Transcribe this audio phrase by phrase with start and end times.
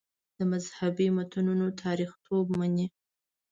[0.37, 2.87] د مذهبي متنونو تاریخیتوب مني.